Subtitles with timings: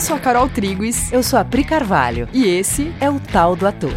[0.00, 1.12] Eu sou a Carol Triguis.
[1.12, 2.26] Eu sou a Pri Carvalho.
[2.32, 3.92] E esse é o Tal do Ator.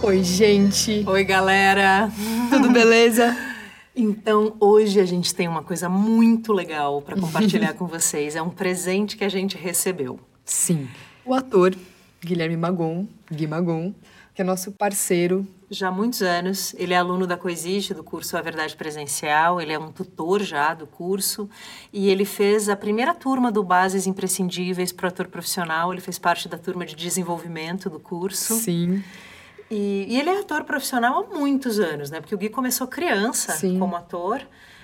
[0.00, 1.02] Oi, gente.
[1.08, 2.08] Oi, galera.
[2.50, 3.36] Tudo beleza?
[3.96, 8.36] Então, hoje a gente tem uma coisa muito legal para compartilhar com vocês.
[8.36, 10.20] É um presente que a gente recebeu.
[10.44, 10.86] Sim.
[11.24, 11.74] O ator
[12.24, 13.92] Guilherme Magon, Gui Magon,
[14.38, 15.44] que é nosso parceiro.
[15.68, 16.72] Já há muitos anos.
[16.78, 19.60] Ele é aluno da Coexiste, do curso A Verdade Presencial.
[19.60, 21.50] Ele é um tutor já do curso.
[21.92, 25.92] E ele fez a primeira turma do Bases Imprescindíveis para o Ator Profissional.
[25.92, 28.54] Ele fez parte da turma de desenvolvimento do curso.
[28.54, 29.02] Sim.
[29.68, 32.20] E, e, ele é ator profissional há muitos anos, né?
[32.20, 33.76] Porque o Gui começou criança Sim.
[33.76, 34.40] como ator,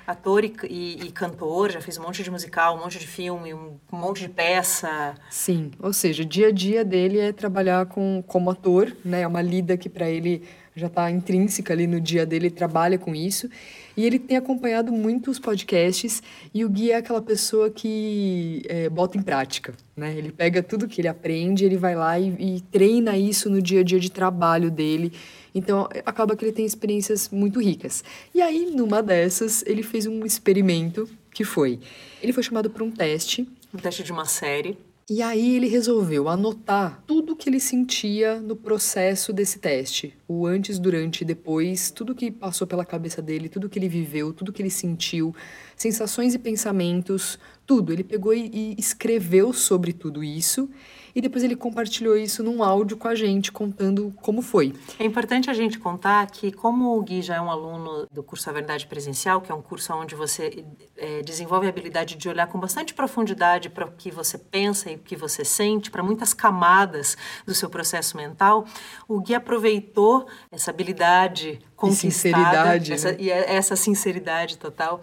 [0.07, 3.55] ator e, e, e, cantor, já fez um monte de musical, um monte de filme,
[3.55, 5.15] um, um, monte de peça.
[5.31, 9.23] Sim, ou seja, o dia a dia dele é trabalhar com, como ator, né?
[9.23, 10.43] É uma lida que para ele
[10.75, 13.49] já está intrínseca ali no dia dele, ele trabalha com isso.
[13.97, 19.17] E ele tem acompanhado muitos podcasts e o Gui é aquela pessoa que é, bota
[19.17, 20.15] em prática, né?
[20.17, 23.81] Ele pega tudo que ele aprende, ele vai lá e, e treina isso no dia
[23.81, 25.13] a dia de trabalho dele.
[25.55, 28.03] Então, acaba que ele tem experiências muito ricas.
[28.35, 31.79] E aí, numa dessas, ele fez um experimento que foi...
[32.21, 33.49] Ele foi chamado para um teste.
[33.73, 34.77] Um teste de uma série.
[35.09, 40.17] E aí ele resolveu anotar tudo que ele sentia no processo desse teste.
[40.27, 44.33] O antes, durante e depois, tudo que passou pela cabeça dele, tudo que ele viveu,
[44.33, 45.35] tudo que ele sentiu,
[45.77, 47.93] sensações e pensamentos, tudo.
[47.93, 50.71] Ele pegou e escreveu sobre tudo isso
[51.15, 54.75] e depois ele compartilhou isso num áudio com a gente, contando como foi.
[54.99, 58.51] É importante a gente contar que, como o Gui já é um aluno do curso
[58.51, 60.65] A Verdade Presencial, que é um curso onde você
[60.97, 64.97] é, desenvolve a habilidade de olhar com bastante profundidade para o que você pensa e
[64.97, 67.17] o que você sente, para muitas camadas
[67.47, 68.65] do seu processo mental,
[69.07, 73.17] o Gui aproveitou essa habilidade conquistada, sinceridade, essa, né?
[73.21, 75.01] e essa sinceridade total.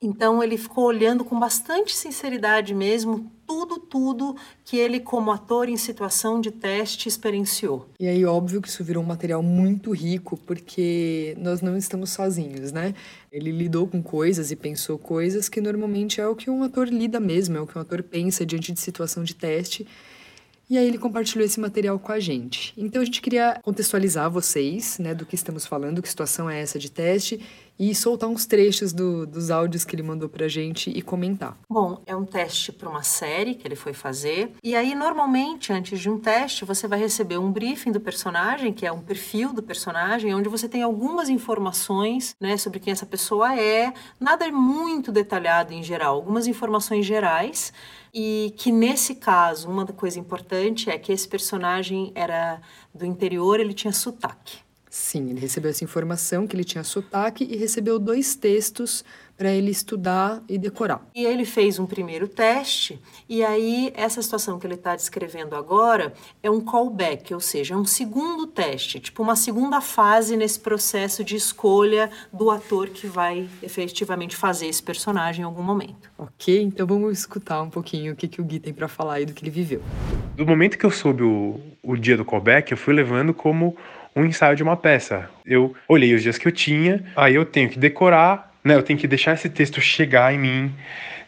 [0.00, 5.76] Então ele ficou olhando com bastante sinceridade mesmo tudo, tudo que ele, como ator em
[5.76, 7.88] situação de teste, experienciou.
[7.98, 12.72] E aí, óbvio que isso virou um material muito rico, porque nós não estamos sozinhos,
[12.72, 12.94] né?
[13.30, 17.18] Ele lidou com coisas e pensou coisas que normalmente é o que um ator lida
[17.18, 19.86] mesmo, é o que um ator pensa diante de situação de teste.
[20.68, 22.72] E aí ele compartilhou esse material com a gente.
[22.76, 26.78] Então a gente queria contextualizar vocês, né, do que estamos falando, que situação é essa
[26.78, 27.40] de teste,
[27.78, 31.56] e soltar uns trechos do, dos áudios que ele mandou pra gente e comentar.
[31.68, 34.52] Bom, é um teste para uma série que ele foi fazer.
[34.62, 38.86] E aí, normalmente, antes de um teste, você vai receber um briefing do personagem, que
[38.86, 43.58] é um perfil do personagem, onde você tem algumas informações né, sobre quem essa pessoa
[43.58, 43.92] é.
[44.20, 47.72] Nada muito detalhado em geral, algumas informações gerais.
[48.12, 52.60] E que nesse caso, uma coisa importante é que esse personagem era
[52.94, 54.63] do interior, ele tinha sotaque.
[54.96, 59.04] Sim, ele recebeu essa informação que ele tinha sotaque e recebeu dois textos
[59.36, 61.04] para ele estudar e decorar.
[61.12, 66.14] E ele fez um primeiro teste, e aí essa situação que ele está descrevendo agora
[66.40, 71.24] é um callback, ou seja, é um segundo teste, tipo uma segunda fase nesse processo
[71.24, 76.08] de escolha do ator que vai efetivamente fazer esse personagem em algum momento.
[76.16, 79.26] Ok, então vamos escutar um pouquinho o que, que o Gui tem para falar aí
[79.26, 79.82] do que ele viveu.
[80.36, 83.76] Do momento que eu soube o, o dia do callback, eu fui levando como
[84.14, 85.28] um ensaio de uma peça.
[85.44, 88.74] Eu olhei os dias que eu tinha, aí eu tenho que decorar, né?
[88.74, 90.72] Eu tenho que deixar esse texto chegar em mim.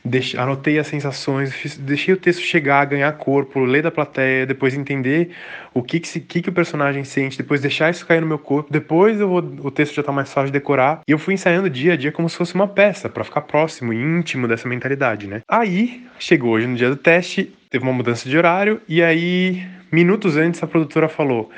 [0.04, 4.72] Deixe, anotei as sensações, fiz, deixei o texto chegar, ganhar corpo, ler da plateia, depois
[4.72, 5.30] entender
[5.74, 8.38] o que que, se, que que o personagem sente, depois deixar isso cair no meu
[8.38, 11.00] corpo, depois eu vou, o texto já tá mais fácil de decorar.
[11.08, 13.92] E eu fui ensaiando dia a dia como se fosse uma peça, para ficar próximo
[13.92, 15.42] e íntimo dessa mentalidade, né?
[15.48, 20.36] Aí, chegou hoje no dia do teste, teve uma mudança de horário, e aí, minutos
[20.36, 21.50] antes, a produtora falou: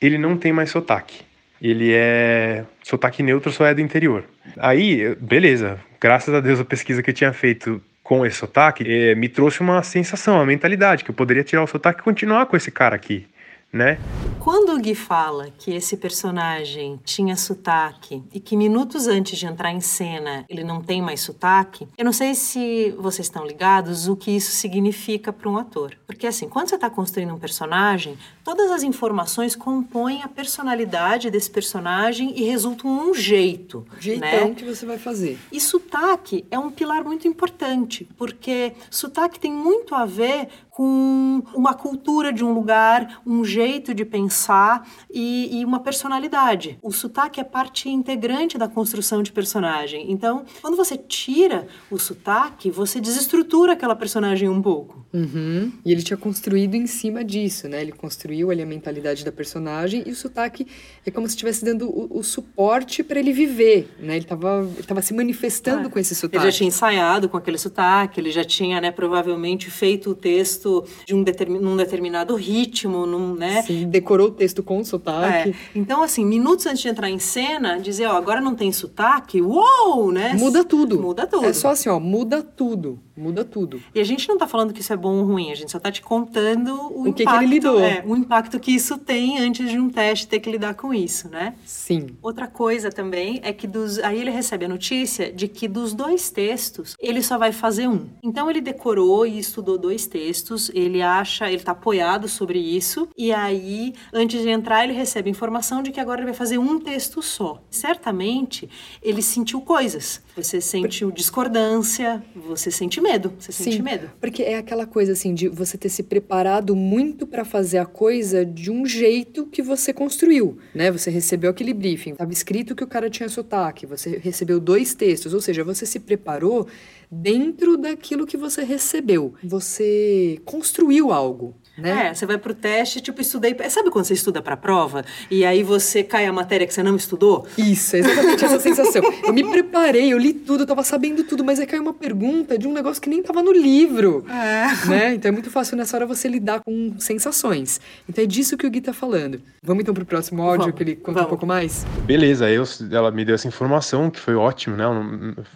[0.00, 1.22] ele não tem mais sotaque.
[1.60, 4.24] Ele é sotaque neutro, só é do interior.
[4.56, 5.78] Aí, beleza.
[6.00, 9.60] Graças a Deus, a pesquisa que eu tinha feito com esse sotaque eh, me trouxe
[9.60, 12.96] uma sensação, uma mentalidade, que eu poderia tirar o sotaque e continuar com esse cara
[12.96, 13.26] aqui
[13.72, 13.98] né?
[14.40, 19.70] Quando o Gui fala que esse personagem tinha sotaque e que minutos antes de entrar
[19.70, 24.16] em cena ele não tem mais sotaque, eu não sei se vocês estão ligados o
[24.16, 25.94] que isso significa para um ator.
[26.06, 31.50] Porque assim, quando você está construindo um personagem, todas as informações compõem a personalidade desse
[31.50, 33.86] personagem e resultam um jeito.
[34.00, 34.54] Jeitão né?
[34.54, 35.38] que você vai fazer.
[35.52, 40.48] E sotaque é um pilar muito importante, porque sotaque tem muito a ver
[40.80, 46.78] com uma cultura de um lugar, um jeito de pensar e, e uma personalidade.
[46.80, 50.10] O sotaque é parte integrante da construção de personagem.
[50.10, 55.04] Então, quando você tira o sotaque, você desestrutura aquela personagem um pouco.
[55.12, 55.70] Uhum.
[55.84, 57.82] E ele tinha construído em cima disso, né?
[57.82, 60.66] Ele construiu ali a mentalidade da personagem e o sotaque
[61.04, 64.14] é como se estivesse dando o, o suporte para ele viver, né?
[64.14, 65.90] Ele estava ele tava se manifestando é.
[65.90, 66.42] com esse sotaque.
[66.42, 70.69] Ele já tinha ensaiado com aquele sotaque, ele já tinha, né, provavelmente feito o texto
[71.06, 73.62] de um determin, num determinado ritmo, num, né?
[73.62, 75.50] Sim, decorou o texto com sotaque.
[75.50, 75.54] É.
[75.74, 80.12] Então, assim, minutos antes de entrar em cena, dizer, ó, agora não tem sotaque, uou,
[80.12, 80.34] né?
[80.34, 81.00] Muda tudo.
[81.00, 81.46] Muda tudo.
[81.46, 82.98] É só assim, ó, muda tudo.
[83.20, 83.82] Muda tudo.
[83.94, 85.76] E a gente não está falando que isso é bom ou ruim, a gente só
[85.76, 87.78] está te contando o, o impacto, que, que, ele lidou.
[87.78, 91.28] É, o impacto que isso tem antes de um teste ter que lidar com isso,
[91.28, 91.54] né?
[91.66, 92.16] Sim.
[92.22, 96.30] Outra coisa também é que dos, aí ele recebe a notícia de que dos dois
[96.30, 98.06] textos ele só vai fazer um.
[98.22, 103.32] Então ele decorou e estudou dois textos, ele acha, ele está apoiado sobre isso e
[103.32, 107.20] aí antes de entrar ele recebe informação de que agora ele vai fazer um texto
[107.20, 107.62] só.
[107.70, 108.66] Certamente
[109.02, 110.22] ele sentiu coisas.
[110.34, 114.10] Você sente discordância, você sente medo medo, você Sim, sente medo.
[114.20, 118.44] Porque é aquela coisa assim de você ter se preparado muito para fazer a coisa
[118.44, 120.90] de um jeito que você construiu, né?
[120.90, 125.34] Você recebeu aquele briefing, estava escrito que o cara tinha sotaque, você recebeu dois textos,
[125.34, 126.66] ou seja, você se preparou
[127.10, 129.34] dentro daquilo que você recebeu.
[129.42, 131.54] Você construiu algo.
[131.76, 132.08] Né?
[132.08, 133.56] É, você vai pro teste, tipo, estudei.
[133.68, 136.96] Sabe quando você estuda pra prova e aí você cai a matéria que você não
[136.96, 137.46] estudou?
[137.56, 139.02] Isso, é exatamente essa sensação.
[139.24, 142.58] Eu me preparei, eu li tudo, eu tava sabendo tudo, mas aí caiu uma pergunta
[142.58, 144.24] de um negócio que nem tava no livro.
[144.28, 144.88] É.
[144.88, 145.14] Né?
[145.14, 147.80] Então é muito fácil nessa hora você lidar com sensações.
[148.08, 149.40] Então é disso que o Gui tá falando.
[149.62, 151.26] Vamos então pro próximo áudio vamos, que ele conta vamos.
[151.26, 151.86] um pouco mais?
[152.04, 154.84] Beleza, eu, ela me deu essa informação, que foi ótimo, né?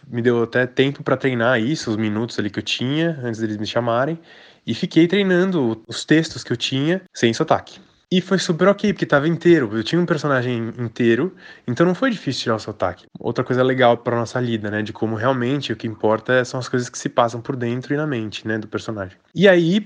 [0.09, 3.57] Me deu até tempo para treinar isso, os minutos ali que eu tinha, antes deles
[3.57, 4.19] me chamarem
[4.67, 7.81] e fiquei treinando os textos que eu tinha sem sotaque.
[8.11, 9.71] E foi super ok, porque tava inteiro.
[9.73, 11.35] Eu tinha um personagem inteiro,
[11.67, 13.07] então não foi difícil tirar o sotaque.
[13.19, 14.83] Outra coisa legal para nossa lida, né?
[14.83, 17.97] De como realmente o que importa são as coisas que se passam por dentro e
[17.97, 18.57] na mente, né?
[18.57, 19.17] Do personagem.
[19.35, 19.85] E aí,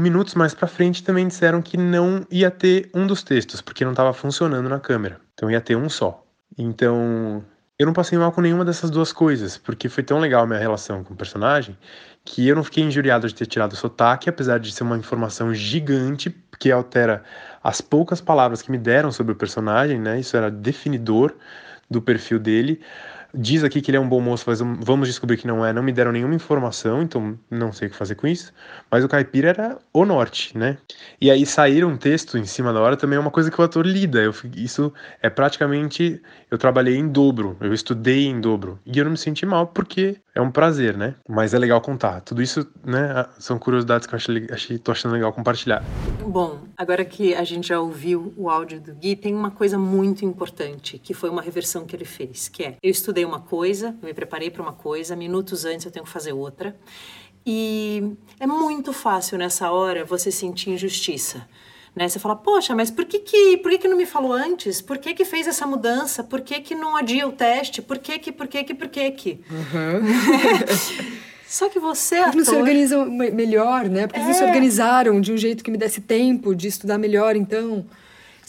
[0.00, 3.94] minutos mais pra frente, também disseram que não ia ter um dos textos, porque não
[3.94, 5.18] tava funcionando na câmera.
[5.32, 6.22] Então ia ter um só.
[6.58, 7.42] Então.
[7.80, 10.58] Eu não passei mal com nenhuma dessas duas coisas, porque foi tão legal a minha
[10.58, 11.78] relação com o personagem
[12.22, 15.54] que eu não fiquei injuriado de ter tirado o sotaque, apesar de ser uma informação
[15.54, 16.28] gigante
[16.58, 17.24] que altera
[17.64, 20.20] as poucas palavras que me deram sobre o personagem, né?
[20.20, 21.34] Isso era definidor
[21.90, 22.82] do perfil dele.
[23.32, 25.72] Diz aqui que ele é um bom moço, mas vamos descobrir que não é.
[25.72, 28.52] Não me deram nenhuma informação, então não sei o que fazer com isso.
[28.90, 30.78] Mas o caipira era o norte, né?
[31.20, 33.64] E aí sair um texto em cima da hora também é uma coisa que o
[33.64, 34.20] ator lida.
[34.20, 34.92] Eu, isso
[35.22, 36.20] é praticamente.
[36.50, 38.78] Eu trabalhei em dobro, eu estudei em dobro.
[38.84, 41.14] E eu não me senti mal porque é um prazer, né?
[41.28, 42.20] Mas é legal contar.
[42.20, 44.18] Tudo isso, né, são curiosidades que eu
[44.52, 45.82] achei, tô achando legal compartilhar.
[46.26, 50.24] Bom, agora que a gente já ouviu o áudio do Gui, tem uma coisa muito
[50.24, 54.14] importante, que foi uma reversão que ele fez, que é, eu estudei uma coisa, me
[54.14, 56.74] preparei para uma coisa, minutos antes eu tenho que fazer outra.
[57.44, 61.46] E é muito fácil nessa hora você sentir injustiça.
[61.94, 62.08] Né?
[62.08, 64.80] Você fala, poxa, mas por que que, por que, que não me falou antes?
[64.80, 66.22] Por que que fez essa mudança?
[66.22, 67.82] Por que que não adia o teste?
[67.82, 69.40] Por que que, por que que, por que que?
[69.50, 71.10] Uhum.
[71.46, 74.06] Só que você, Por que não se organizam melhor, né?
[74.06, 74.32] Porque é.
[74.32, 77.84] se organizaram de um jeito que me desse tempo de estudar melhor, então...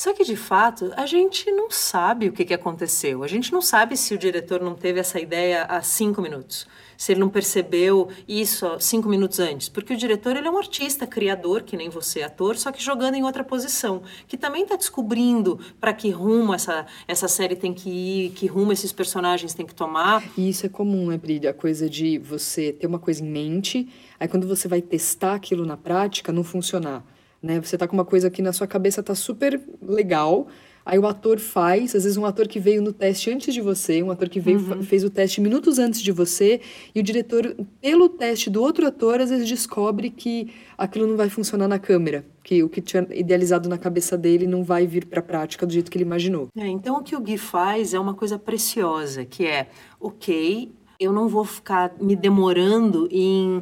[0.01, 3.21] Só que, de fato, a gente não sabe o que, que aconteceu.
[3.21, 6.65] A gente não sabe se o diretor não teve essa ideia há cinco minutos
[6.97, 9.67] se ele não percebeu isso cinco minutos antes.
[9.67, 13.15] Porque o diretor ele é um artista, criador, que nem você, ator, só que jogando
[13.15, 17.89] em outra posição, que também está descobrindo para que rumo essa, essa série tem que
[17.89, 20.23] ir, que rumo esses personagens têm que tomar.
[20.37, 21.49] E isso é comum, né, Brilha?
[21.49, 23.89] A coisa de você ter uma coisa em mente,
[24.19, 27.03] aí quando você vai testar aquilo na prática, não funcionar.
[27.41, 27.59] Né?
[27.59, 30.47] Você tá com uma coisa que na sua cabeça tá super legal,
[30.85, 34.01] Aí o ator faz, às vezes um ator que veio no teste antes de você,
[34.01, 34.81] um ator que veio uhum.
[34.81, 36.59] fez o teste minutos antes de você,
[36.93, 41.29] e o diretor, pelo teste do outro ator, às vezes descobre que aquilo não vai
[41.29, 45.19] funcionar na câmera, que o que tinha idealizado na cabeça dele não vai vir para
[45.19, 46.49] a prática do jeito que ele imaginou.
[46.57, 49.67] É, então o que o Gui faz é uma coisa preciosa, que é,
[49.99, 53.61] ok, eu não vou ficar me demorando em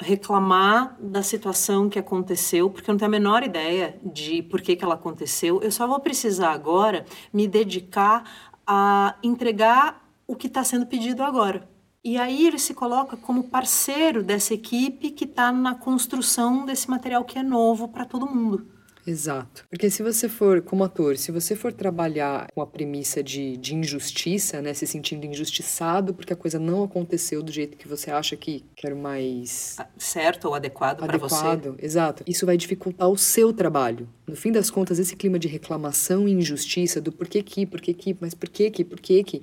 [0.00, 4.76] reclamar da situação que aconteceu, porque eu não tenho a menor ideia de por que,
[4.76, 5.62] que ela aconteceu.
[5.62, 11.68] Eu só vou precisar agora me dedicar a entregar o que está sendo pedido agora.
[12.02, 17.24] E aí ele se coloca como parceiro dessa equipe que está na construção desse material
[17.24, 18.73] que é novo para todo mundo.
[19.06, 19.66] Exato.
[19.68, 23.74] Porque se você for, como ator, se você for trabalhar com a premissa de, de
[23.74, 24.72] injustiça, né?
[24.72, 28.94] Se sentindo injustiçado porque a coisa não aconteceu do jeito que você acha que quer
[28.94, 29.76] mais...
[29.98, 31.34] Certo ou adequado, para você.
[31.34, 32.24] Adequado, exato.
[32.26, 34.08] Isso vai dificultar o seu trabalho.
[34.26, 38.16] No fim das contas, esse clima de reclamação e injustiça do porquê que, porquê que,
[38.20, 39.42] mas porquê que, porquê que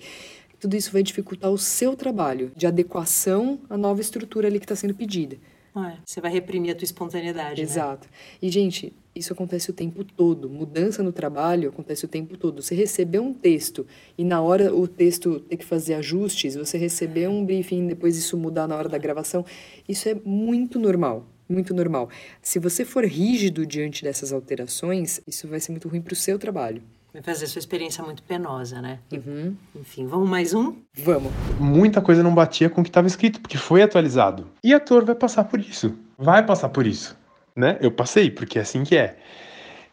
[0.60, 4.76] tudo isso vai dificultar o seu trabalho de adequação à nova estrutura ali que está
[4.76, 5.38] sendo pedida.
[5.76, 7.62] É, você vai reprimir a tua espontaneidade.
[7.62, 8.08] Exato.
[8.08, 8.14] Né?
[8.42, 10.50] E, gente, isso acontece o tempo todo.
[10.50, 12.62] Mudança no trabalho acontece o tempo todo.
[12.62, 13.86] Você receber um texto
[14.18, 18.38] e na hora o texto ter que fazer ajustes, você receber um briefing depois isso
[18.38, 19.46] mudar na hora da gravação,
[19.88, 21.26] isso é muito normal.
[21.48, 22.10] Muito normal.
[22.42, 26.40] Se você for rígido diante dessas alterações, isso vai ser muito ruim para o seu
[26.40, 26.82] trabalho.
[27.14, 29.00] Vai fazer sua experiência muito penosa, né?
[29.12, 29.54] Uhum.
[29.76, 30.76] Enfim, vamos mais um?
[30.94, 31.32] Vamos.
[31.60, 34.48] Muita coisa não batia com o que estava escrito, porque foi atualizado.
[34.64, 35.94] E ator vai passar por isso.
[36.18, 37.18] Vai passar por isso.
[37.54, 37.78] Né?
[37.82, 39.18] Eu passei, porque é assim que é.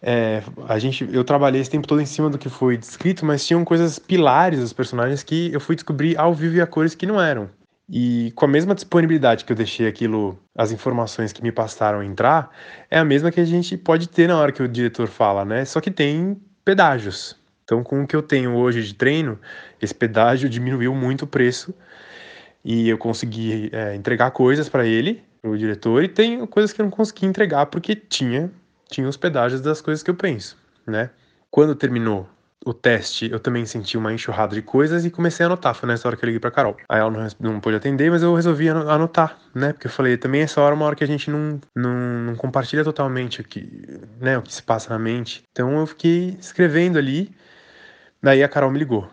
[0.00, 3.44] É, a gente, eu trabalhei esse tempo todo em cima do que foi descrito, mas
[3.44, 7.04] tinham coisas pilares dos personagens que eu fui descobrir ao vivo e a cores que
[7.04, 7.50] não eram.
[7.90, 12.50] E com a mesma disponibilidade que eu deixei aquilo, as informações que me passaram entrar,
[12.88, 15.64] é a mesma que a gente pode ter na hora que o diretor fala, né?
[15.64, 17.34] Só que tem pedágios.
[17.64, 19.38] Então, com o que eu tenho hoje de treino,
[19.80, 21.72] esse pedágio diminuiu muito o preço
[22.62, 26.84] e eu consegui é, entregar coisas para ele, o diretor, e tem coisas que eu
[26.84, 28.52] não consegui entregar porque tinha
[28.86, 31.08] tinha os pedágios das coisas que eu penso, né?
[31.50, 32.28] Quando terminou
[32.64, 35.74] o teste, eu também senti uma enxurrada de coisas e comecei a anotar.
[35.74, 36.76] Foi nessa hora que eu liguei pra Carol.
[36.88, 39.72] Aí ela não, não pôde atender, mas eu resolvi anotar, né?
[39.72, 42.34] Porque eu falei, também essa hora é uma hora que a gente não, não, não
[42.34, 43.86] compartilha totalmente aqui,
[44.20, 44.36] né?
[44.36, 45.42] O que se passa na mente.
[45.52, 47.30] Então eu fiquei escrevendo ali,
[48.22, 49.08] daí a Carol me ligou.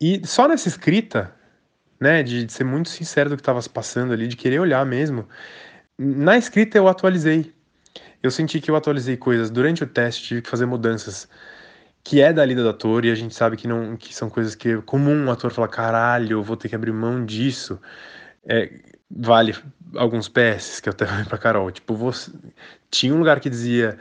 [0.00, 1.34] E só nessa escrita,
[2.00, 4.86] né, de, de ser muito sincero do que estava se passando ali, de querer olhar
[4.86, 5.28] mesmo,
[5.98, 7.52] na escrita eu atualizei.
[8.22, 11.28] Eu senti que eu atualizei coisas durante o teste, tive que fazer mudanças
[12.08, 14.54] que é da lida do ator e a gente sabe que não que são coisas
[14.54, 17.78] que é comum um ator falar caralho, eu vou ter que abrir mão disso.
[18.46, 19.54] É, vale
[19.94, 22.32] alguns PS que eu até falei pra Carol, tipo, você
[22.90, 23.98] tinha um lugar que dizia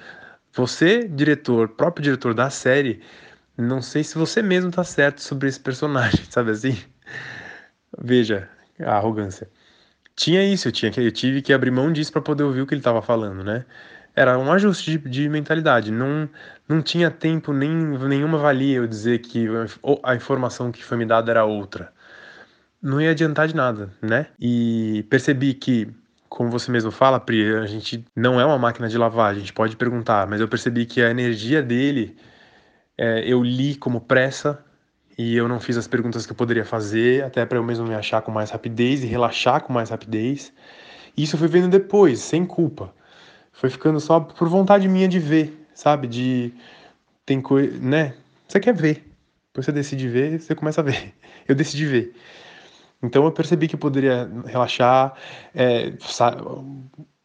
[0.53, 3.01] você, diretor, próprio diretor da série,
[3.57, 6.77] não sei se você mesmo tá certo sobre esse personagem, sabe assim?
[8.01, 8.49] Veja
[8.79, 9.49] a arrogância.
[10.15, 12.67] Tinha isso, eu, tinha que, eu tive que abrir mão disso para poder ouvir o
[12.67, 13.65] que ele estava falando, né?
[14.17, 15.91] Era um ajuste de, de, mentalidade.
[15.91, 16.27] Não,
[16.67, 19.47] não tinha tempo, nem nenhuma valia eu dizer que
[20.03, 21.93] a informação que foi me dada era outra.
[22.81, 24.27] Não ia adiantar de nada, né?
[24.39, 25.93] E percebi que,
[26.27, 29.53] como você mesmo fala, Pri, a gente não é uma máquina de lavar, a gente
[29.53, 32.17] pode perguntar, mas eu percebi que a energia dele
[32.97, 34.65] é, eu li como pressa
[35.15, 37.93] e eu não fiz as perguntas que eu poderia fazer, até para eu mesmo me
[37.93, 40.51] achar com mais rapidez e relaxar com mais rapidez.
[41.15, 42.96] Isso eu fui vendo depois, sem culpa
[43.57, 46.07] foi ficando só por vontade minha de ver, sabe?
[46.07, 46.53] De.
[47.25, 47.77] Tem coisa.
[47.79, 48.13] né?
[48.47, 49.03] Você quer ver.
[49.47, 51.13] Depois você decide ver, você começa a ver.
[51.47, 52.13] Eu decidi ver.
[53.01, 55.13] Então eu percebi que eu poderia relaxar
[55.55, 55.93] é,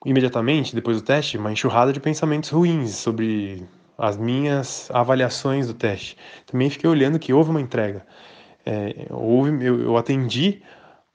[0.04, 6.16] imediatamente, depois do teste, uma enxurrada de pensamentos ruins sobre as minhas avaliações do teste.
[6.46, 8.06] Também fiquei olhando que houve uma entrega.
[8.64, 10.62] É, houve, eu, eu atendi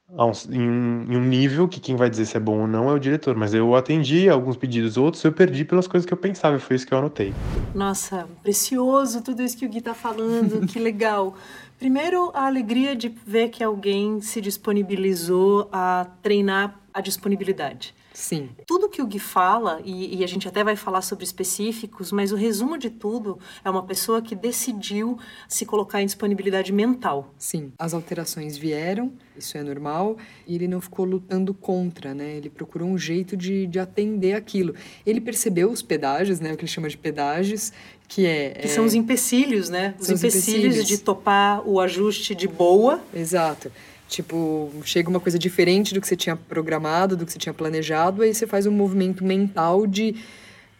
[0.09, 2.89] um, em, um, em, um, nível que quem vai dizer se é bom ou não
[2.89, 6.17] é o diretor, mas eu atendi alguns pedidos, outros eu perdi pelas coisas que eu
[6.17, 7.33] pensava, e foi isso que eu anotei.
[7.75, 11.35] Nossa, precioso tudo isso que o Gui tá falando, que legal.
[11.77, 17.93] Primeiro, a alegria de ver que alguém se disponibilizou a treinar a disponibilidade.
[18.17, 18.49] Sim.
[18.65, 22.31] Tudo que o Gui fala, e, e, a gente até vai falar sobre específicos, mas
[22.31, 27.31] o resumo de tudo é uma pessoa que decidiu se colocar em disponibilidade mental.
[27.37, 32.37] Sim, as alterações vieram, isso é normal, e ele não ficou lutando contra, né?
[32.37, 34.73] Ele procurou um jeito de, de atender aquilo.
[35.05, 36.53] Ele percebeu os pedágios, né?
[36.53, 37.71] O que ele chama de pedágios,
[38.07, 38.49] que é...
[38.49, 38.67] Que é...
[38.67, 39.93] são os empecilhos, né?
[39.99, 42.99] Os empecilhos, empecilhos de topar o ajuste de boa.
[43.13, 43.71] Exato.
[44.07, 48.21] Tipo, chega uma coisa diferente do que você tinha programado, do que você tinha planejado,
[48.21, 50.15] aí você faz um movimento mental de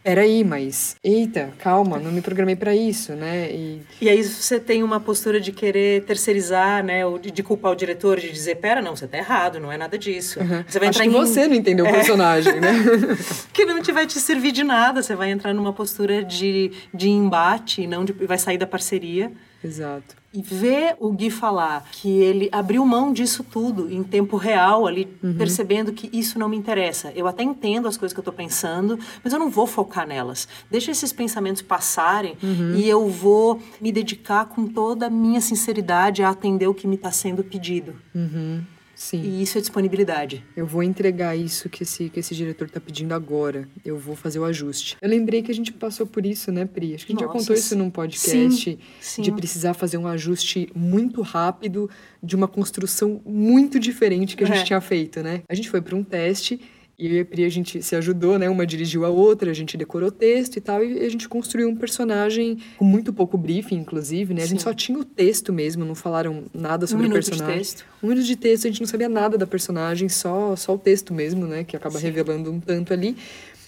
[0.07, 3.51] peraí, mas eita, calma, não me programei para isso, né?
[3.51, 3.81] E...
[3.99, 7.05] e aí você tem uma postura de querer terceirizar, né?
[7.05, 9.77] Ou de, de culpar o diretor, de dizer, pera, não, você tá errado, não é
[9.77, 10.39] nada disso.
[10.39, 10.63] Uhum.
[10.65, 11.27] Você vai Acho entrar que em...
[11.27, 11.91] você não entendeu o é.
[11.91, 12.71] personagem, né?
[13.51, 17.09] que não te vai te servir de nada, você vai entrar numa postura de, de
[17.09, 19.29] embate, não de, vai sair da parceria.
[19.63, 20.15] Exato.
[20.33, 25.07] E ver o Gui falar que ele abriu mão disso tudo em tempo real, ali,
[25.23, 25.35] uhum.
[25.35, 27.11] percebendo que isso não me interessa.
[27.15, 30.47] Eu até entendo as coisas que eu estou pensando, mas eu não vou focar nelas.
[30.69, 32.75] Deixa esses pensamentos passarem uhum.
[32.75, 36.95] e eu vou me dedicar com toda a minha sinceridade a atender o que me
[36.95, 37.95] está sendo pedido.
[38.13, 38.61] Uhum.
[38.97, 39.21] Sim.
[39.21, 40.43] E isso é disponibilidade.
[40.55, 43.69] Eu vou entregar isso que esse, que esse diretor tá pedindo agora.
[43.85, 44.97] Eu vou fazer o ajuste.
[44.99, 46.95] Eu lembrei que a gente passou por isso, né, Pri?
[46.95, 48.79] Acho que a gente já Nossa, contou isso num podcast.
[48.99, 49.21] sim.
[49.21, 51.87] De precisar fazer um ajuste muito rápido
[52.23, 54.63] de uma construção muito diferente que a gente É.
[54.63, 55.43] tinha feito, né?
[55.47, 56.59] A gente foi para um teste
[56.99, 58.49] e eu e a Pri, a gente se ajudou, né?
[58.49, 61.69] Uma dirigiu a outra, a gente decorou o texto e tal, e a gente construiu
[61.69, 64.41] um personagem com muito pouco briefing, inclusive, né?
[64.41, 64.63] A gente Sim.
[64.63, 67.59] só tinha o texto mesmo, não falaram nada Um sobre o minuto de personagem.
[67.59, 67.85] texto.
[68.01, 71.13] Um minuto de texto, a gente não sabia nada da personagem, só, só o texto
[71.13, 71.63] mesmo, né?
[71.63, 73.15] Que acaba revelando um tanto ali.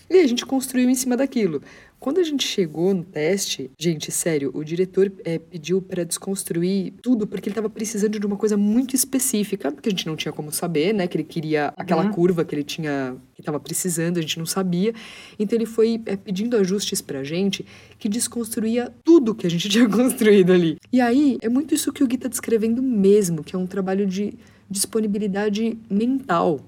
[0.10, 1.62] E a gente construiu em cima daquilo.
[2.00, 7.28] Quando a gente chegou no teste, gente, sério, o diretor eh, pediu para desconstruir tudo
[7.28, 10.50] porque ele estava precisando de uma coisa muito específica, que a gente não tinha como
[10.50, 11.08] saber, né?
[11.08, 14.94] Que ele queria aquela curva que ele tinha, que estava precisando, a gente não sabia.
[15.38, 17.66] Então ele foi eh, pedindo ajustes pra gente
[17.98, 20.78] que desconstruía tudo que a gente tinha construído ali.
[20.94, 24.08] E aí é muito isso que o Gui tá descrevendo mesmo, que é um trabalho
[24.08, 24.34] de
[24.70, 26.62] disponibilidade mental.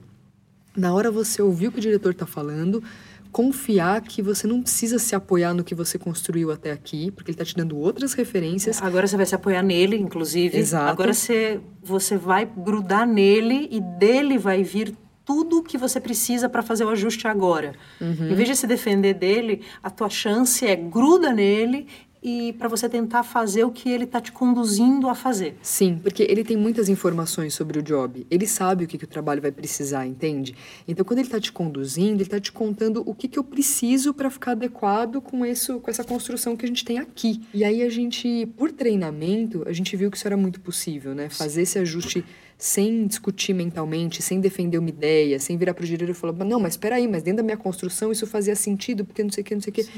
[0.76, 2.84] Na hora você ouvir o que o diretor está falando,
[3.32, 7.36] confiar que você não precisa se apoiar no que você construiu até aqui, porque ele
[7.36, 8.82] está te dando outras referências.
[8.82, 10.58] Agora você vai se apoiar nele, inclusive.
[10.58, 10.92] Exato.
[10.92, 16.50] Agora você, você vai grudar nele e dele vai vir tudo o que você precisa
[16.50, 17.74] para fazer o ajuste agora.
[18.02, 18.32] Uhum.
[18.32, 21.88] Em vez de se defender dele, a tua chance é gruda nele
[22.24, 25.58] e para você tentar fazer o que ele está te conduzindo a fazer.
[25.62, 28.28] Sim, porque ele tem muitas informações sobre o job.
[28.30, 30.56] Ele sabe o que, que o trabalho vai precisar, entende?
[30.88, 34.14] Então, quando ele está te conduzindo, ele está te contando o que, que eu preciso
[34.14, 37.42] para ficar adequado com, isso, com essa construção que a gente tem aqui.
[37.54, 41.28] E aí, a gente, por treinamento, a gente viu que isso era muito possível, né?
[41.28, 42.24] Fazer esse ajuste
[42.62, 46.74] sem discutir mentalmente, sem defender uma ideia, sem virar pro diretor e falar, não, mas
[46.74, 49.56] espera aí, mas dentro da minha construção isso fazia sentido, porque não sei o que,
[49.56, 49.90] não sei o que,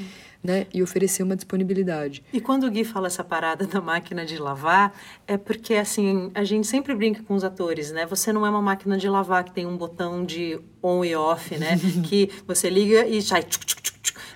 [0.43, 0.67] né?
[0.73, 2.23] E oferecer uma disponibilidade.
[2.33, 4.93] E quando o Gui fala essa parada da máquina de lavar,
[5.25, 8.05] é porque, assim, a gente sempre brinca com os atores, né?
[8.05, 11.57] Você não é uma máquina de lavar que tem um botão de on e off,
[11.57, 11.79] né?
[12.07, 13.43] que você liga e sai...
[13.43, 13.92] tchuc, tchuc, tchuc.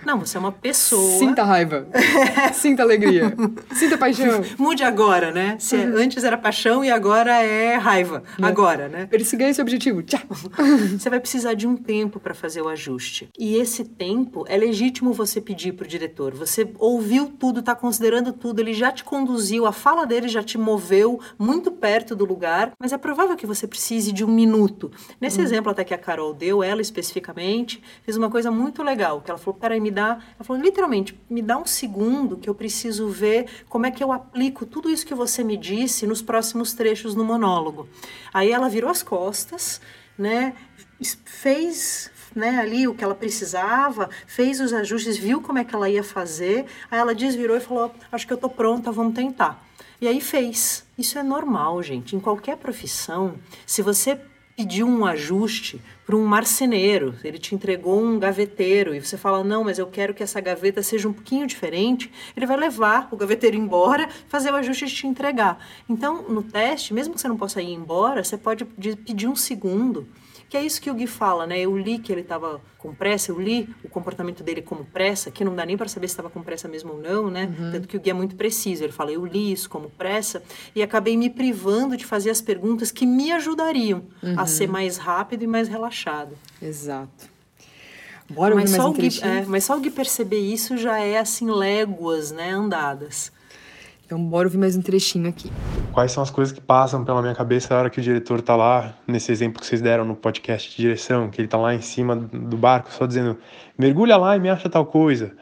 [0.07, 1.19] Não, você é uma pessoa...
[1.19, 1.85] Sinta raiva.
[2.55, 3.35] Sinta alegria.
[3.73, 4.41] Sinta paixão.
[4.57, 5.57] Mude agora, né?
[5.59, 8.23] Se antes era paixão e agora é raiva.
[8.41, 9.05] Agora, né?
[9.05, 10.01] Persiga esse objetivo.
[10.01, 10.21] Tchau.
[10.97, 13.27] Você vai precisar de um tempo para fazer o ajuste.
[13.37, 16.33] E esse tempo é legítimo você pedir para o diretor.
[16.35, 20.57] Você ouviu tudo, está considerando tudo, ele já te conduziu, a fala dele já te
[20.57, 24.89] moveu muito perto do lugar, mas é provável que você precise de um minuto.
[25.19, 29.29] Nesse exemplo até que a Carol deu, ela especificamente, fez uma coisa muito legal, que
[29.29, 30.20] ela falou, peraí, me dá...
[30.36, 34.12] Ela falou, literalmente, me dá um segundo que eu preciso ver como é que eu
[34.12, 37.89] aplico tudo isso que você me disse nos próximos trechos no monólogo.
[38.33, 39.81] Aí ela virou as costas,
[40.18, 40.53] né?
[41.25, 45.90] Fez né, ali o que ela precisava, fez os ajustes, viu como é que ela
[45.90, 46.66] ia fazer.
[46.92, 49.66] Aí ela desvirou e falou: Acho que eu tô pronta, vamos tentar.
[50.00, 50.86] E aí fez.
[50.98, 52.16] Isso é normal, gente.
[52.16, 54.20] Em qualquer profissão, se você
[54.57, 59.63] pediu um ajuste para um marceneiro, ele te entregou um gaveteiro e você fala: Não,
[59.63, 63.55] mas eu quero que essa gaveta seja um pouquinho diferente, ele vai levar o gaveteiro
[63.55, 65.63] embora, fazer o ajuste e te entregar.
[65.87, 69.35] Então, no teste, mesmo que você não possa ir embora, você pode de- pedir um
[69.35, 70.07] segundo.
[70.50, 71.60] Que é isso que o Gui fala, né?
[71.60, 75.44] Eu li que ele estava com pressa, eu li o comportamento dele como pressa, que
[75.44, 77.53] não dá nem para saber se estava com pressa mesmo ou não, né?
[77.72, 78.83] Tanto que o Gui é muito preciso.
[78.83, 80.42] Ele fala, eu li isso como pressa
[80.74, 84.03] e acabei me privando de fazer as perguntas que me ajudariam
[84.38, 86.38] a ser mais rápido e mais relaxado.
[86.62, 87.38] Exato.
[88.29, 91.18] Bora Mas só, um o Gui, é, mas só o Gui perceber isso já é
[91.18, 92.51] assim léguas, né?
[92.51, 93.31] Andadas.
[94.07, 95.51] Então, bora ouvir mais um trechinho aqui.
[95.91, 98.55] Quais são as coisas que passam pela minha cabeça na hora que o diretor tá
[98.55, 101.81] lá, nesse exemplo que vocês deram no podcast de direção, que ele tá lá em
[101.81, 103.37] cima do barco só dizendo,
[103.77, 105.35] mergulha lá e me acha tal coisa,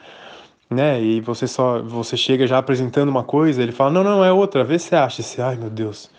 [0.67, 0.99] né?
[0.99, 4.63] E você só, você chega já apresentando uma coisa, ele fala, não, não, é outra,
[4.63, 5.21] vê se você acha.
[5.21, 6.09] Você, ai meu Deus, o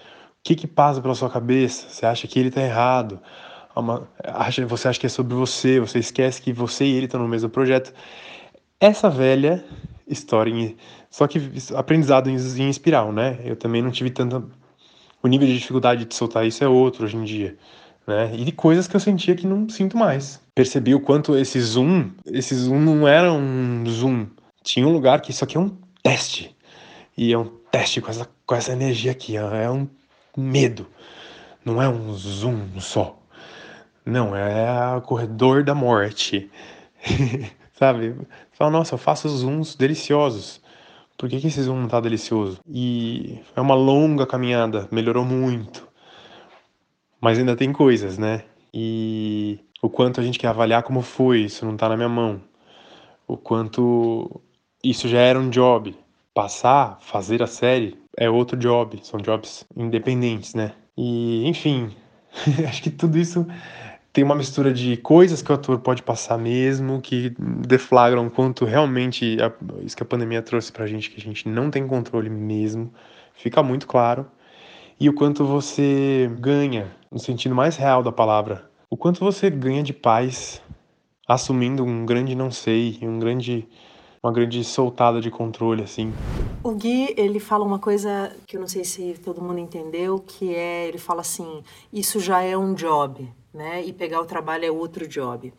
[0.44, 1.88] que que passa pela sua cabeça?
[1.88, 3.18] Você acha que ele tá errado?
[3.74, 7.26] É você acha que é sobre você, você esquece que você e ele estão no
[7.26, 7.92] mesmo projeto.
[8.78, 9.64] Essa velha
[10.06, 10.76] história, em-
[11.16, 11.40] só que
[11.74, 13.38] aprendizado em, em espiral, né?
[13.42, 14.44] Eu também não tive tanta.
[15.22, 17.56] O nível de dificuldade de soltar isso é outro hoje em dia,
[18.06, 18.30] né?
[18.34, 20.38] E de coisas que eu sentia que não sinto mais.
[20.54, 24.26] Percebi o quanto esse zoom, esse zoom não era um zoom.
[24.62, 26.54] Tinha um lugar que isso aqui é um teste.
[27.16, 29.88] E é um teste com essa, com essa energia aqui, é um
[30.36, 30.86] medo.
[31.64, 33.18] Não é um zoom só.
[34.04, 36.50] Não, é o corredor da morte.
[37.72, 38.14] Sabe?
[38.52, 40.60] Fala, nossa, eu faço zooms deliciosos.
[41.16, 42.60] Por que, que esse zoom não tá delicioso?
[42.68, 45.88] E é uma longa caminhada, melhorou muito.
[47.20, 48.44] Mas ainda tem coisas, né?
[48.72, 52.40] E o quanto a gente quer avaliar como foi, isso não tá na minha mão.
[53.26, 54.40] O quanto
[54.84, 55.96] isso já era um job.
[56.34, 60.72] Passar, fazer a série é outro job, são jobs independentes, né?
[60.96, 61.90] E, enfim,
[62.68, 63.46] acho que tudo isso
[64.16, 69.36] tem uma mistura de coisas que o ator pode passar mesmo, que deflagram quanto realmente
[69.42, 69.52] a,
[69.84, 72.90] isso que a pandemia trouxe pra gente, que a gente não tem controle mesmo,
[73.34, 74.26] fica muito claro.
[74.98, 79.82] E o quanto você ganha, no sentido mais real da palavra, o quanto você ganha
[79.82, 80.62] de paz
[81.28, 83.68] assumindo um grande não sei, um grande
[84.26, 86.12] uma grande soltada de controle assim.
[86.62, 90.52] O Gui, ele fala uma coisa que eu não sei se todo mundo entendeu, que
[90.52, 91.62] é, ele fala assim,
[91.92, 93.84] isso já é um job, né?
[93.84, 95.52] E pegar o trabalho é outro job.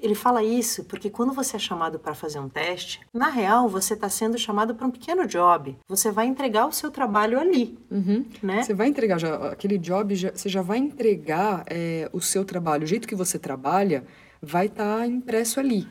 [0.00, 3.94] Ele fala isso porque quando você é chamado para fazer um teste, na real você
[3.94, 5.76] está sendo chamado para um pequeno job.
[5.88, 8.24] Você vai entregar o seu trabalho ali, Uhum.
[8.42, 8.62] né?
[8.62, 12.82] Você vai entregar já, aquele job, já- você já vai entregar é, o seu trabalho,
[12.82, 14.04] o jeito que você trabalha
[14.42, 15.86] vai estar impresso ali.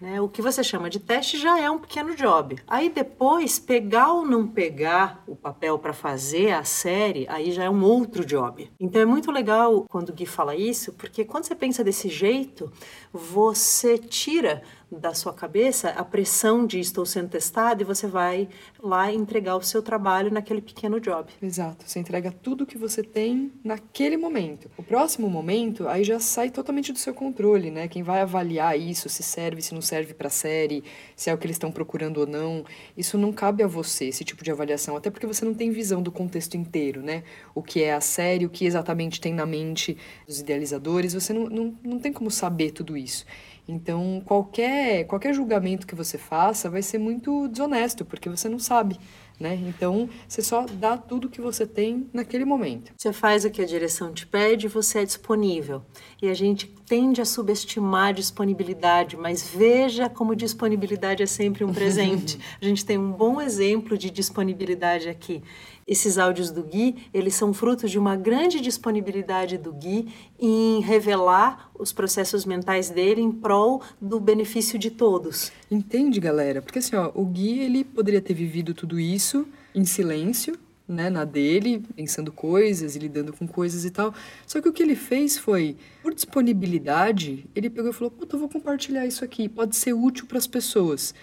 [0.00, 0.20] Né?
[0.20, 2.56] O que você chama de teste já é um pequeno job.
[2.66, 7.70] Aí depois, pegar ou não pegar o papel para fazer a série, aí já é
[7.70, 8.70] um outro job.
[8.78, 12.70] Então é muito legal quando o Gui fala isso, porque quando você pensa desse jeito,
[13.12, 18.48] você tira da sua cabeça a pressão de estou sendo testado e você vai
[18.80, 21.28] lá entregar o seu trabalho naquele pequeno job.
[21.42, 24.70] Exato, você entrega tudo que você tem naquele momento.
[24.76, 27.88] O próximo momento, aí já sai totalmente do seu controle, né?
[27.88, 30.84] Quem vai avaliar isso, se serve, se não serve pra série,
[31.16, 32.64] se é o que eles estão procurando ou não,
[32.96, 36.00] isso não cabe a você, esse tipo de avaliação, até porque você não tem visão
[36.00, 37.24] do contexto inteiro, né?
[37.54, 39.96] O que é a série, o que exatamente tem na mente
[40.26, 43.26] dos idealizadores, você não, não, não tem como saber tudo isso.
[43.68, 48.96] Então, qualquer, qualquer julgamento que você faça vai ser muito desonesto, porque você não sabe,
[49.40, 49.56] né?
[49.66, 52.92] Então, você só dá tudo que você tem naquele momento.
[52.96, 55.82] Você faz o que a direção te pede, você é disponível.
[56.22, 61.72] E a gente tende a subestimar a disponibilidade, mas veja como disponibilidade é sempre um
[61.72, 62.38] presente.
[62.62, 65.42] a gente tem um bom exemplo de disponibilidade aqui.
[65.86, 71.70] Esses áudios do Gui, eles são frutos de uma grande disponibilidade do Gui em revelar
[71.78, 75.52] os processos mentais dele em prol do benefício de todos.
[75.70, 76.60] Entende, galera?
[76.60, 81.24] Porque assim, ó, o Gui, ele poderia ter vivido tudo isso em silêncio, né, na
[81.24, 84.12] dele, pensando coisas e lidando com coisas e tal.
[84.44, 88.40] Só que o que ele fez foi, por disponibilidade, ele pegou e falou: "Puta, eu
[88.40, 91.14] vou compartilhar isso aqui, pode ser útil para as pessoas".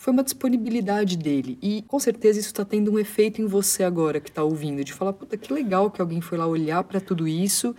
[0.00, 1.58] Foi uma disponibilidade dele.
[1.60, 4.94] E com certeza isso está tendo um efeito em você agora que está ouvindo, de
[4.94, 7.76] falar: "Puta, que legal que alguém foi lá olhar para tudo isso".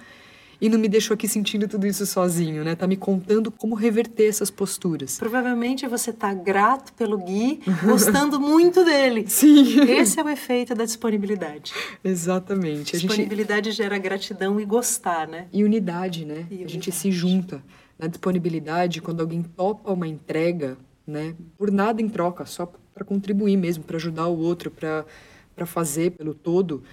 [0.62, 2.75] E não me deixou aqui sentindo tudo isso sozinho, né?
[2.75, 5.17] Tá me contando como reverter essas posturas.
[5.17, 9.25] Provavelmente você está grato pelo Gui, gostando muito dele.
[9.27, 9.81] Sim.
[9.89, 11.73] Esse é o efeito da disponibilidade.
[12.03, 12.95] Exatamente.
[12.95, 13.07] A gente...
[13.07, 15.47] Disponibilidade gera gratidão e gostar, né?
[15.51, 16.45] E unidade, né?
[16.51, 16.91] E A gente unidade.
[16.91, 17.63] se junta.
[17.97, 21.35] Na disponibilidade, quando alguém topa uma entrega, né?
[21.57, 26.33] Por nada em troca, só para contribuir mesmo, para ajudar o outro, para fazer pelo
[26.33, 26.83] todo,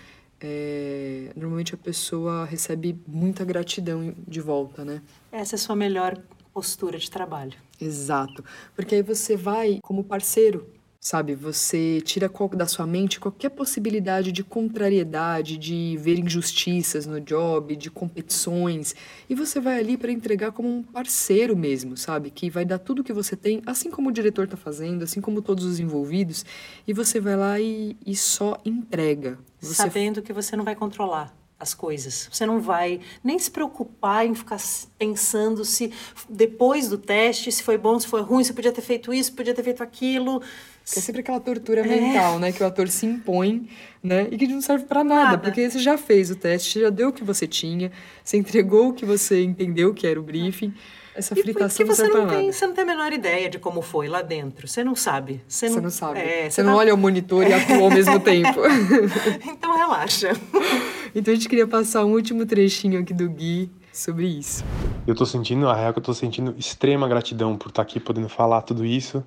[0.40, 5.03] é, normalmente a pessoa recebe muita gratidão de volta, né?
[5.33, 6.16] Essa é a sua melhor
[6.53, 7.55] postura de trabalho.
[7.81, 8.44] Exato.
[8.75, 10.66] Porque aí você vai como parceiro,
[11.01, 11.35] sabe?
[11.35, 17.91] Você tira da sua mente qualquer possibilidade de contrariedade, de ver injustiças no job, de
[17.91, 18.95] competições.
[19.29, 22.31] E você vai ali para entregar como um parceiro mesmo, sabe?
[22.31, 25.41] Que vai dar tudo que você tem, assim como o diretor tá fazendo, assim como
[25.41, 26.45] todos os envolvidos.
[26.87, 29.39] E você vai lá e, e só entrega.
[29.61, 32.29] Você Sabendo que você não vai controlar as coisas.
[32.31, 34.59] Você não vai nem se preocupar em ficar
[34.97, 35.92] pensando se
[36.29, 39.55] depois do teste, se foi bom, se foi ruim, se podia ter feito isso, podia
[39.55, 40.40] ter feito aquilo.
[40.40, 42.51] Que é sempre aquela tortura mental, né?
[42.53, 43.68] Que o ator se impõe,
[44.03, 44.29] né?
[44.31, 45.38] E que não serve pra nada, Nada.
[45.38, 47.92] porque você já fez o teste, já deu o que você tinha,
[48.25, 50.73] você entregou o que você entendeu que era o briefing.
[51.19, 52.53] Essa E fritação porque não você não, tem, nada.
[52.53, 54.69] você não tem a menor ideia de como foi lá dentro.
[54.69, 55.43] Você não sabe.
[55.49, 56.21] Você Você não sabe.
[56.21, 58.61] É, você não tá- olha o monitor e atua ao mesmo tempo.
[59.49, 60.29] Então relaxa.
[61.15, 64.65] então a gente queria passar um último trechinho aqui do Gui sobre isso.
[65.07, 67.99] Eu tô sentindo, a real é que eu tô sentindo extrema gratidão por estar aqui
[67.99, 69.25] podendo falar tudo isso,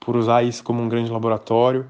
[0.00, 1.86] por usar isso como um grande laboratório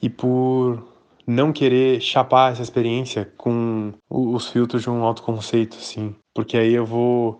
[0.00, 0.86] e por
[1.26, 6.14] não querer chapar essa experiência com os filtros de um autoconceito, assim.
[6.32, 7.38] Porque aí eu vou,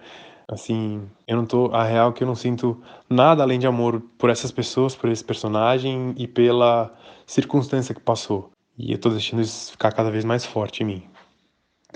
[0.48, 2.80] assim, eu não tô, a real é que eu não sinto
[3.10, 6.94] nada além de amor por essas pessoas, por esse personagem e pela
[7.26, 8.50] circunstância que passou.
[8.78, 11.02] E eu tô deixando isso ficar cada vez mais forte em mim.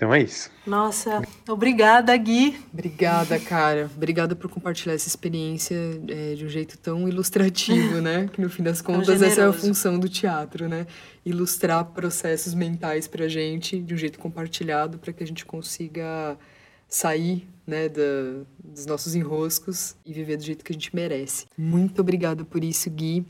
[0.00, 0.50] Então é isso.
[0.66, 2.58] Nossa, obrigada, Gui.
[2.72, 3.90] Obrigada, cara.
[3.94, 5.76] Obrigada por compartilhar essa experiência
[6.08, 8.26] é, de um jeito tão ilustrativo, né?
[8.32, 10.86] Que no fim das contas essa é a função do teatro, né?
[11.22, 16.38] Ilustrar processos mentais pra gente de um jeito compartilhado para que a gente consiga
[16.88, 21.46] sair né, da, dos nossos enroscos e viver do jeito que a gente merece.
[21.56, 23.24] Muito obrigada por isso, Gui.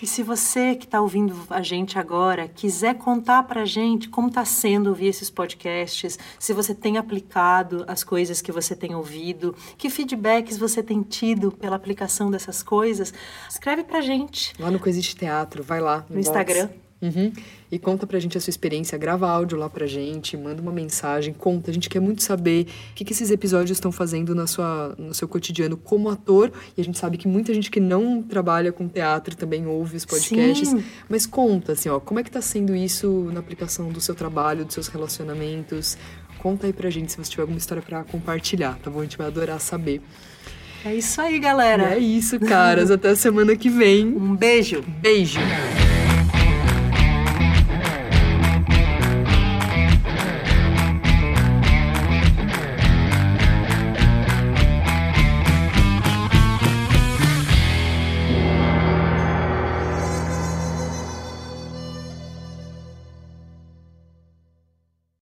[0.00, 4.28] E se você que está ouvindo a gente agora quiser contar para a gente como
[4.28, 9.54] está sendo ouvir esses podcasts, se você tem aplicado as coisas que você tem ouvido,
[9.76, 13.12] que feedbacks você tem tido pela aplicação dessas coisas,
[13.48, 14.54] escreve para a gente.
[14.58, 16.04] Lá no Coexiste Teatro, vai lá.
[16.08, 16.68] No, no Instagram.
[17.02, 17.32] Uhum.
[17.70, 21.34] E conta pra gente a sua experiência, grava áudio lá pra gente, manda uma mensagem,
[21.34, 21.70] conta.
[21.70, 25.12] A gente quer muito saber o que, que esses episódios estão fazendo na sua, no
[25.12, 26.52] seu cotidiano como ator.
[26.76, 30.04] E a gente sabe que muita gente que não trabalha com teatro também ouve os
[30.04, 30.68] podcasts.
[30.68, 30.84] Sim.
[31.08, 34.64] Mas conta, assim, ó, como é que tá sendo isso na aplicação do seu trabalho,
[34.64, 35.98] dos seus relacionamentos?
[36.38, 39.00] Conta aí pra gente se você tiver alguma história para compartilhar, tá bom?
[39.00, 40.00] A gente vai adorar saber.
[40.84, 41.94] É isso aí, galera.
[41.94, 42.90] É isso, caras.
[42.92, 44.06] Até a semana que vem.
[44.06, 44.82] Um beijo.
[45.00, 45.38] Beijo.